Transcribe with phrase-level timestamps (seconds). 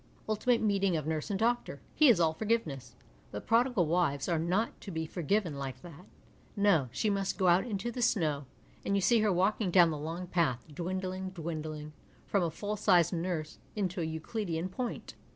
[0.27, 2.95] Ultimate meeting of nurse and doctor; he is all forgiveness,
[3.29, 6.07] but prodigal wives are not to be forgiven like that.
[6.55, 8.45] No, she nuist go ojit into the snow,
[8.83, 11.93] and you see her walking down the long path, dwindling, dwindling,
[12.25, 15.13] from a full sized nurse into a Euclidean point.